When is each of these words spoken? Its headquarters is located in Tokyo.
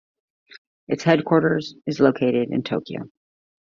Its 0.87 1.03
headquarters 1.03 1.75
is 1.85 1.99
located 1.99 2.49
in 2.49 2.63
Tokyo. 2.63 3.03